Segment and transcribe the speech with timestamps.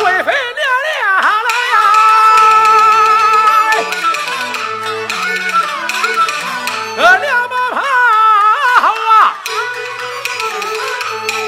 [0.00, 0.98] 贵妃娘娘
[1.44, 1.76] 来呀！
[6.96, 7.80] 呃，两把炮
[9.10, 9.10] 啊，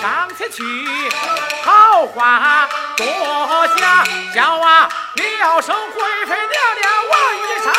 [0.00, 0.04] 上
[0.36, 0.62] 前去，
[1.62, 3.04] 桃花多
[3.76, 4.04] 讲，
[4.34, 6.48] 叫啊你要生贵妃娘
[6.80, 7.72] 娘，我与你商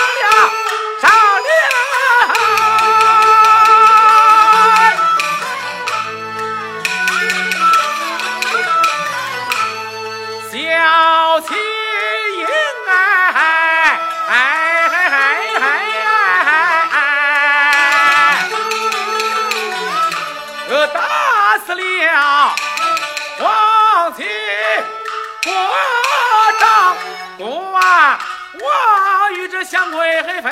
[28.60, 30.52] 我与这香贵妃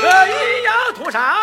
[0.00, 1.36] 可一样屠杀。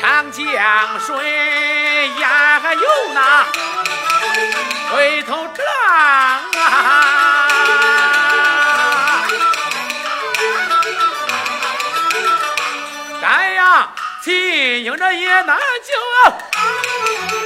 [0.00, 0.44] 长江
[1.00, 2.80] 水呀，还有
[3.14, 3.46] 那
[4.92, 6.40] 回头之浪
[14.24, 16.32] 呀，亲应着也难救啊，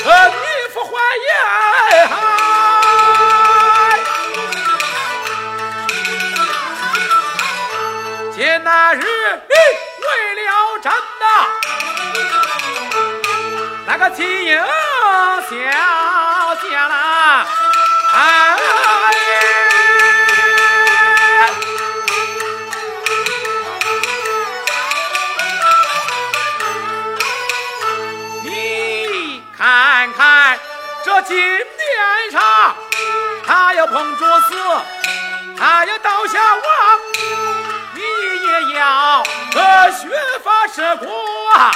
[0.05, 0.35] 呃，女
[0.73, 0.93] 夫还
[1.27, 1.29] 言。
[8.33, 9.55] 今那日你，
[10.05, 10.09] 为
[10.45, 11.27] 了朕呐。
[13.87, 14.65] 那个秦英小
[15.51, 16.93] 姐啦，
[29.99, 30.57] 看看
[31.05, 32.77] 这金殿上，
[33.45, 34.57] 他要碰着死，
[35.59, 36.63] 他要倒下亡，
[37.95, 38.01] 你
[38.47, 39.25] 也要
[39.57, 40.09] 呃削
[40.45, 41.09] 发射骨
[41.53, 41.73] 啊！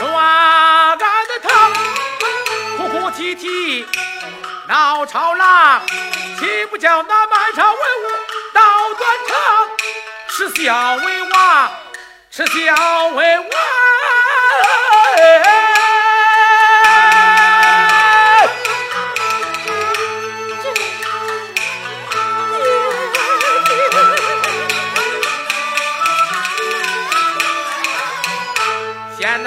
[0.00, 1.70] 乱干的他，
[2.78, 3.86] 哭哭啼啼
[4.68, 5.82] 闹吵嚷，
[6.38, 8.06] 岂不叫那满朝文武
[8.54, 8.62] 倒
[8.94, 9.36] 断肠？
[10.28, 11.70] 耻笑为王，
[12.30, 13.46] 耻笑为王。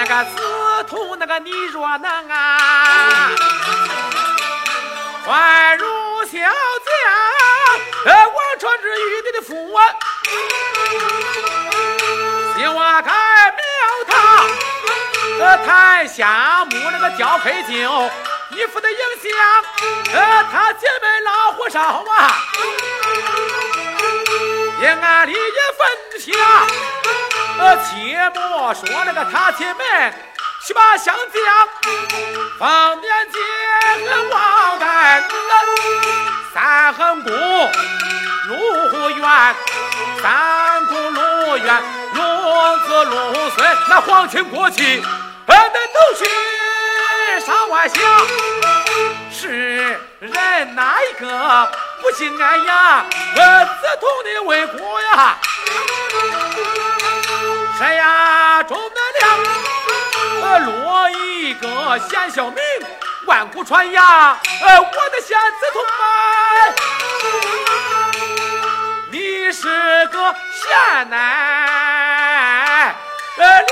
[0.09, 3.29] 个司徒那个你若能啊，
[5.23, 5.85] 换如
[6.25, 6.95] 小将，
[8.05, 9.85] 呃，王传之玉帝的父啊，
[12.57, 13.11] 希望开
[13.51, 13.61] 庙
[14.07, 14.47] 堂，
[15.41, 18.09] 呃，台下木那个雕黑酒，
[18.49, 19.29] 你父的影响，
[20.11, 22.35] 呃，他姐妹老火烧啊，
[24.81, 25.37] 阴暗里也
[25.77, 25.87] 分
[26.19, 26.33] 享。
[28.35, 30.13] 莫说那个他姐妹
[30.65, 31.43] 去把相将，
[32.57, 33.39] 方便结
[34.05, 35.23] 和王丹，
[36.53, 37.31] 三横宫
[38.47, 39.55] 陆远，
[40.21, 45.01] 三宫陆远，龙子陆孙，那皇亲国戚，
[45.47, 46.25] 呃，那都去
[47.45, 48.01] 上万乡，
[49.31, 53.05] 是人哪一个不心安呀？
[53.35, 55.37] 呃，自同的为国呀！
[57.79, 58.61] 谁呀？
[58.63, 59.39] 诸葛亮，
[60.41, 62.61] 呃，落一个贤孝名，
[63.25, 64.05] 万古传扬。
[64.05, 66.75] 呃，我的贤子同门，
[69.11, 72.93] 你是个贤男，
[73.37, 73.63] 呃，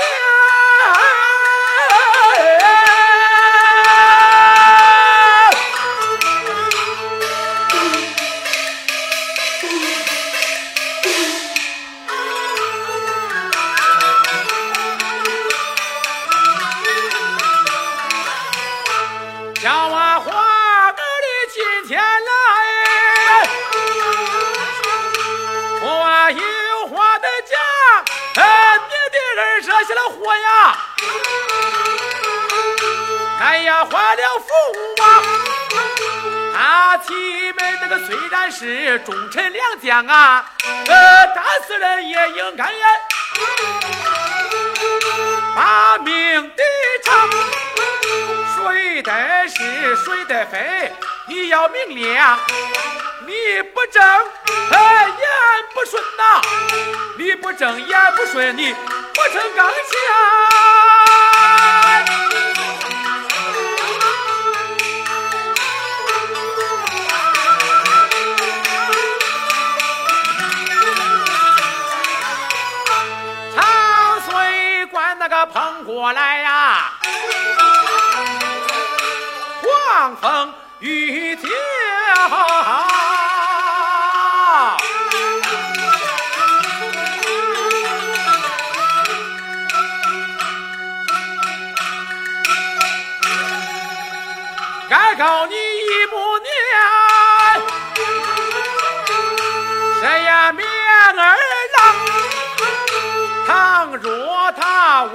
[29.60, 30.78] 惹下了祸呀，
[33.40, 34.48] 哎呀坏了父
[35.02, 35.22] 王，
[36.54, 40.44] 他妻们那个虽然是忠臣良将啊，
[40.86, 42.88] 呃，打死人也应该呀，
[45.56, 46.62] 把命抵
[47.04, 47.28] 偿。
[48.56, 50.92] 谁得是谁得非，
[51.26, 52.38] 你要明亮。
[53.26, 54.02] 你不正，
[54.72, 55.28] 哎，言
[55.74, 56.40] 不顺呐、
[57.18, 58.74] 你不正言不顺，你
[59.18, 59.72] 不成刚强。
[75.58, 76.92] 常过来呀，
[79.60, 81.48] 狂风雨脚。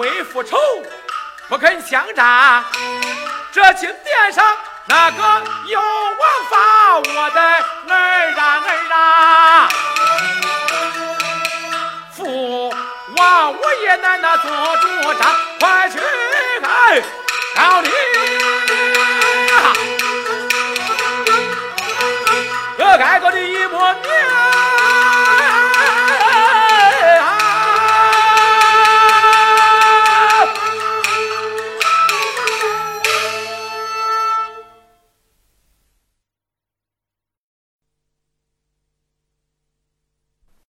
[0.04, 0.58] 为复仇，
[1.48, 2.62] 不肯相战，
[3.54, 4.44] 这金殿上
[4.86, 6.20] 那个有王
[6.50, 9.70] 法，我的儿啊儿啊！
[12.14, 12.70] 父
[13.16, 15.98] 王我也难那做主张，快去